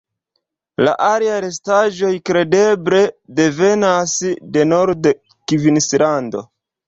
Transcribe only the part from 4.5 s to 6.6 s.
de norda Kvinslando.